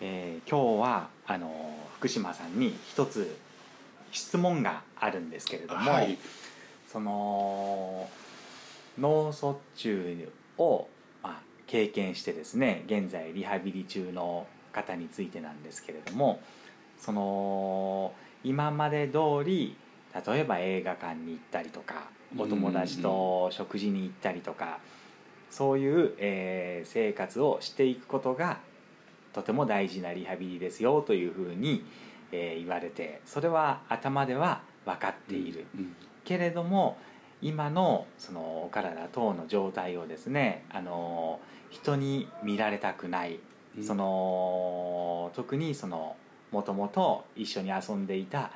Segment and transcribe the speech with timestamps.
[0.00, 3.36] えー、今日はあの福島さんに一つ
[4.12, 6.18] 質問があるんですけれども、はい、
[6.90, 8.08] その
[8.98, 10.28] 脳卒中
[10.58, 10.88] を、
[11.22, 16.40] まあ、経験してですね現在リハビリ中の方についてなんですけれども
[16.98, 18.12] その
[18.44, 19.76] 今まで通り
[20.26, 22.08] 例えば映画館に行ったりとか
[22.38, 24.78] お友達と食事に行ったりとか、
[25.50, 28.58] そういう、えー、生活をしていくことが
[29.36, 31.84] とても大事なリハビリですよというふうに、
[32.32, 36.96] えー、言われてそれは頭では分かっている、うんうん、けれども
[37.42, 43.38] 今のそのお体等の状態をですねあの人に見られたくない、
[43.76, 46.16] うん、その特にその
[46.50, 48.52] もともと一緒に遊んでいた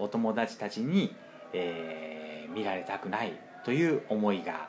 [0.00, 1.14] お友達たちに、
[1.52, 4.68] えー、見られたくないという思いが、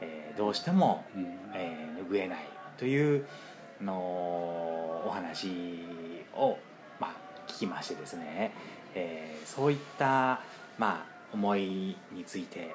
[0.00, 2.38] えー、どうしても、うん、えー、拭えない
[2.76, 3.24] という
[3.84, 5.48] のお話
[6.34, 6.58] を、
[7.00, 8.52] まあ、聞きましてですね、
[8.94, 10.40] えー、そういった、
[10.78, 12.74] まあ、思いについて、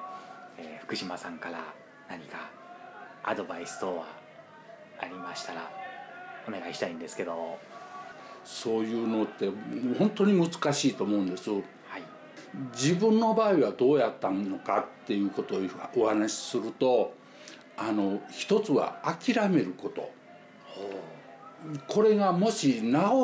[0.58, 1.64] えー、福島さんから
[2.08, 2.50] 何か
[3.22, 4.06] アドバイス等は
[4.98, 5.70] ありましたら
[6.48, 7.58] お願いしたいんですけど。
[8.44, 9.50] そういうのって
[9.98, 11.62] 本当に難しいと思うんです、はい、
[12.72, 15.58] 自分の場合はどうやったのかっていうことを
[15.96, 17.12] お話しすると
[17.76, 20.10] あの一つは諦めること
[21.86, 22.82] これがもし治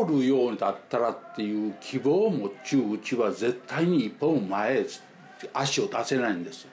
[0.09, 4.87] るようだったらっていう希望を持ちうちは絶対に一歩前へ
[5.53, 6.69] 足を出せないんです。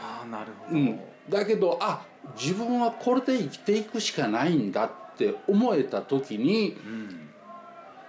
[0.00, 2.04] ああなるほど、うん、だけどあ
[2.38, 6.76] 自分はこれで生きていくしかないんだって思えた時に、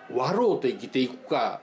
[0.09, 1.61] うん、笑うて生きていくか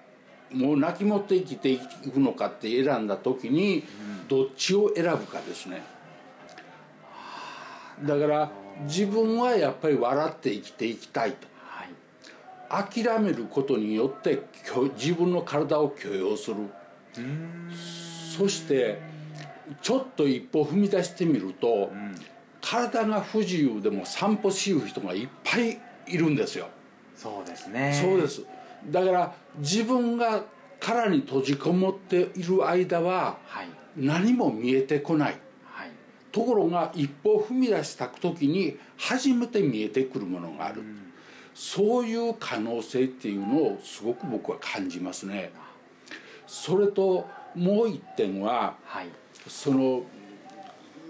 [0.53, 3.85] もう泣き持って生きていくのかって選んだ時に、
[4.21, 5.83] うん、どっちを選ぶかですね
[8.03, 8.51] だから
[8.83, 11.47] 自分はやっぱり笑って生きていきたいと、
[12.69, 14.43] はい、諦めることによって
[14.97, 16.57] 自分の体を許容する。
[18.37, 19.01] そして
[19.81, 22.15] ちょっと一歩踏み出してみると、うん、
[22.61, 26.69] 体が不自由でも散歩しゆう人がいっぱいいるんですよ。
[27.17, 27.99] そうですね。
[27.99, 28.45] そうです。
[28.91, 30.45] だから自分が
[30.79, 33.39] 殻に閉じこもっている間は
[33.97, 35.41] 何も見えてこない、はい、
[36.37, 40.99] ところが一歩踏み出した時に初めて見えてくるものがある、うん、
[41.55, 45.51] そういう可能性っていうのをすごく僕は感じますね。
[46.47, 49.07] それともう一点は、はい、
[49.49, 50.03] その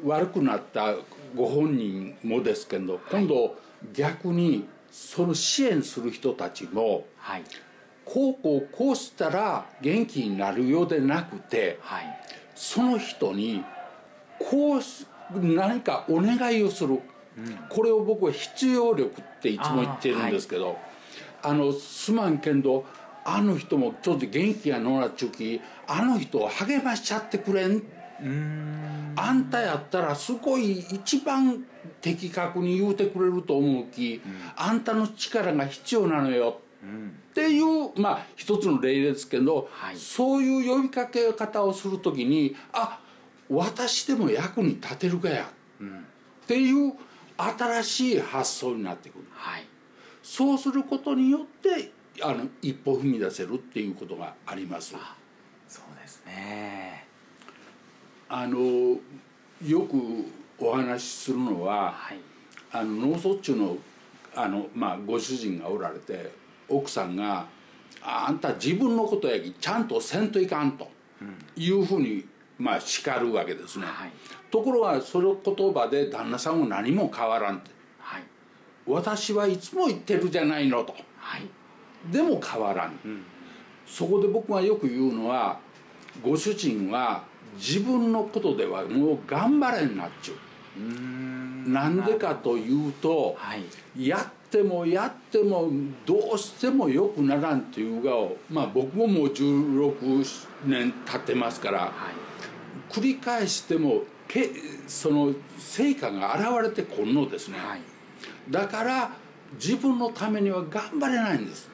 [0.04, 0.94] 悪くなった
[1.34, 3.56] ご本人もですけど、今度
[3.92, 7.42] 逆にその支援する人たちも、はい、
[8.04, 12.04] こうこうこうしたら元気になるようでなくて、はい、
[12.54, 13.64] その人に
[14.38, 14.80] こう
[15.34, 17.00] 何かお願いをする、うん、
[17.68, 20.78] これを僕は必要力っていつも言ってるんですけど
[21.42, 22.84] あ,、のすまんけんど
[23.24, 27.82] あの人もちょっと元気やのなっちゅうきあの人を励ましちゃってくれん。
[28.18, 31.64] あんたやったらすごい一番
[32.00, 43.00] 的確に言うてくれると思うき、うん、あんたの力が必要なのよ、うん、っていうまあ一つの例ですけど、はい、そういう呼びかけ方をする時にあ
[43.48, 45.48] 私でも役に立てるかや、
[45.80, 46.00] うん、っ
[46.46, 46.92] ていう
[47.36, 49.66] 新しい発想になってくる、はい、
[50.22, 51.92] そうすることによって
[52.22, 54.94] あの一歩踏み出せるっていうことがあります。
[55.68, 57.06] そうですね。
[58.28, 58.58] あの
[59.64, 60.24] よく
[60.58, 62.18] お話しするのは、はい、
[62.72, 63.76] あの脳卒中の
[64.34, 66.30] あの、まあ、ご主人がおられて
[66.68, 67.46] 奥さんが
[68.02, 70.90] 「あんた自分のことやきちゃんとせんといかん」と
[71.56, 72.26] いうふうに、
[72.58, 74.10] まあ、叱るわけですね、はい、
[74.50, 78.22] ところがその言葉で旦那さんは何も変わらんって、はい、
[78.86, 81.42] 私はいつも言ってるじゃないのと、はい、
[82.10, 83.22] でも変わらん、うん、
[83.86, 85.58] そこで僕がよく言うのは
[86.22, 87.24] ご主人は
[87.56, 90.36] 自分のことではもう頑張れんなっちゅう。
[91.70, 95.70] なんでかというと、はい、やってもやっても
[96.04, 100.24] どうしてもよくならんというがをまあ僕ももう16
[100.66, 101.90] 年経ってますから、はい、
[102.90, 104.50] 繰り返してもけ
[104.86, 107.80] その成果が現れてこんのですね、はい、
[108.50, 109.10] だから
[109.54, 111.70] 自分のためには頑張れないんです。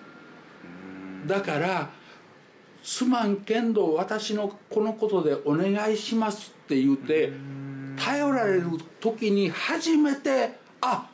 [1.26, 1.91] だから
[2.82, 7.32] すまんけんど私のこのことでお願いしますって言うて
[7.97, 8.67] 頼られる
[9.00, 11.09] 時に初めてあ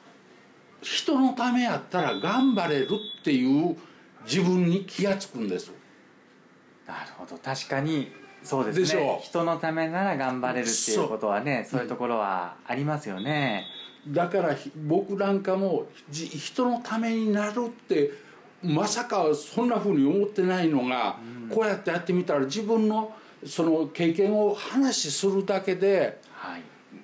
[0.81, 2.89] 人のためやったら頑張れる
[3.21, 3.77] っていう
[4.25, 5.71] 自分に気が付くんです。
[6.87, 7.37] なるほど。
[7.37, 8.11] 確かに
[8.43, 9.21] そうですね。
[9.23, 11.83] 人のためなら頑張れるっていうことはねそう。
[11.83, 13.67] いうところはありますよね。
[14.09, 14.57] だから
[14.87, 18.11] 僕なんかも人のためになるって
[18.63, 21.19] まさかそんなふうに思ってないのが、
[21.51, 23.15] こうやってやってみたら自分の
[23.47, 26.63] その経験を話するだけで、はい、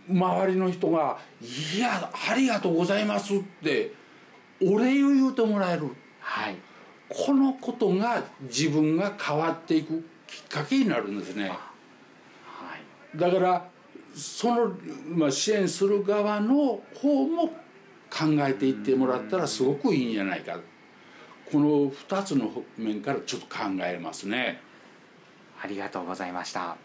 [0.08, 3.92] 周りの人が「いやありがとうございます」って
[4.62, 5.90] お礼を言うてもらえる、
[6.20, 6.56] はい、
[7.08, 10.04] このことが自分が変わっていく
[10.34, 11.48] きっかけになるんですね。
[11.48, 11.56] は
[13.14, 13.69] い、だから
[14.16, 14.72] その、
[15.06, 17.48] まあ、支援する側の方も
[18.10, 20.58] 考えていってもらったらすごくいいんじゃないか
[21.50, 24.60] この2つの面からちょっと考えますね。
[25.62, 26.76] ありがとうございました。